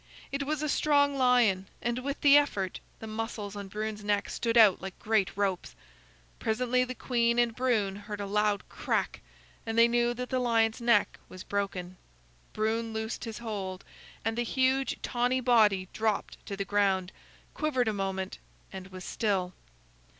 It 0.31 0.47
was 0.47 0.63
a 0.63 0.67
strong 0.67 1.15
lion, 1.15 1.67
and 1.79 1.99
with 1.99 2.21
the 2.21 2.35
effort 2.35 2.79
the 2.97 3.05
muscles 3.05 3.55
on 3.55 3.67
Brune's 3.67 4.03
neck 4.03 4.31
stood 4.31 4.57
out 4.57 4.81
like 4.81 4.97
great 4.97 5.29
ropes. 5.37 5.75
Presently, 6.39 6.83
the 6.83 6.95
queen 6.95 7.37
and 7.37 7.55
Brune 7.55 7.97
heard 7.97 8.19
a 8.19 8.25
loud 8.25 8.67
crack 8.67 9.21
and 9.63 9.77
they 9.77 9.87
knew 9.87 10.15
that 10.15 10.31
the 10.31 10.39
lion's 10.39 10.81
neck 10.81 11.19
was 11.29 11.43
broken. 11.43 11.97
Brune 12.51 12.93
loosed 12.93 13.25
his 13.25 13.37
hold, 13.37 13.83
and 14.25 14.35
the 14.35 14.41
huge 14.43 14.97
tawny 15.03 15.39
body 15.39 15.87
dropped 15.93 16.43
to 16.47 16.57
the 16.57 16.65
ground, 16.65 17.11
quivered 17.53 17.87
a 17.87 17.93
moment, 17.93 18.39
and 18.73 18.87
was 18.87 19.03
still. 19.03 19.53